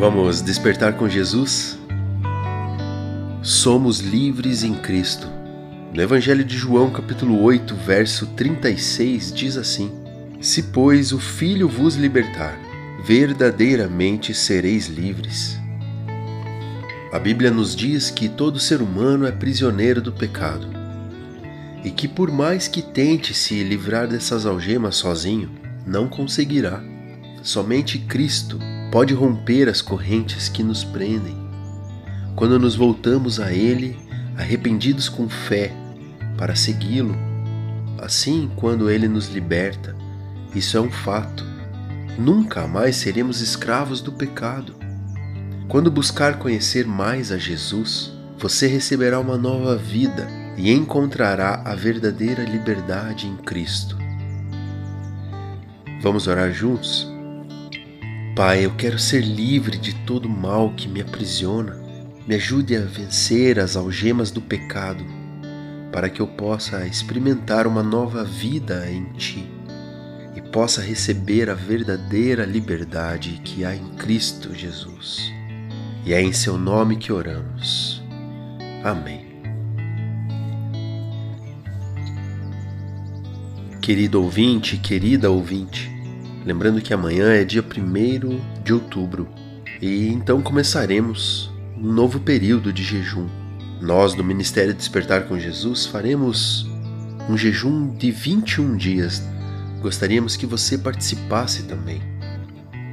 [0.00, 1.78] Vamos despertar com Jesus?
[3.42, 5.28] Somos livres em Cristo.
[5.92, 9.92] No Evangelho de João, capítulo 8, verso 36, diz assim:
[10.40, 12.58] Se, pois, o Filho vos libertar,
[13.04, 15.60] verdadeiramente sereis livres.
[17.12, 20.66] A Bíblia nos diz que todo ser humano é prisioneiro do pecado
[21.84, 25.50] e que, por mais que tente se livrar dessas algemas sozinho,
[25.86, 26.82] não conseguirá.
[27.42, 28.58] Somente Cristo
[28.90, 31.36] pode romper as correntes que nos prendem.
[32.34, 33.98] Quando nos voltamos a Ele,
[34.36, 35.72] arrependidos com fé,
[36.36, 37.14] para segui-lo,
[37.98, 39.94] assim, quando Ele nos liberta,
[40.54, 41.44] isso é um fato.
[42.18, 44.74] Nunca mais seremos escravos do pecado.
[45.68, 50.26] Quando buscar conhecer mais a Jesus, você receberá uma nova vida
[50.56, 53.96] e encontrará a verdadeira liberdade em Cristo.
[56.02, 57.09] Vamos orar juntos?
[58.40, 61.78] Pai, eu quero ser livre de todo mal que me aprisiona.
[62.26, 65.04] Me ajude a vencer as algemas do pecado,
[65.92, 69.46] para que eu possa experimentar uma nova vida em Ti
[70.34, 75.30] e possa receber a verdadeira liberdade que há em Cristo Jesus.
[76.06, 78.02] E é em Seu nome que oramos.
[78.82, 79.26] Amém.
[83.82, 85.99] Querido ouvinte, querida ouvinte,
[86.50, 89.28] Lembrando que amanhã é dia 1 de outubro
[89.80, 91.48] e então começaremos
[91.78, 93.28] um novo período de jejum.
[93.80, 96.68] Nós, do Ministério Despertar com Jesus, faremos
[97.28, 99.22] um jejum de 21 dias.
[99.80, 102.02] Gostaríamos que você participasse também.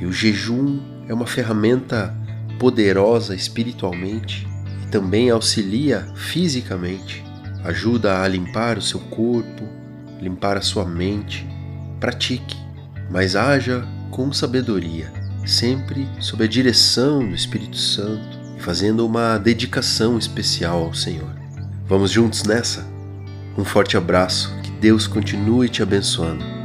[0.00, 2.16] E o jejum é uma ferramenta
[2.58, 4.48] poderosa espiritualmente
[4.82, 7.22] e também auxilia fisicamente.
[7.62, 9.68] Ajuda a limpar o seu corpo,
[10.22, 11.46] limpar a sua mente.
[12.00, 12.62] Pratique
[13.10, 15.12] mas haja com sabedoria,
[15.44, 21.30] sempre sob a direção do Espírito Santo e fazendo uma dedicação especial ao Senhor.
[21.86, 22.86] Vamos juntos nessa?
[23.56, 26.61] Um forte abraço, que Deus continue te abençoando.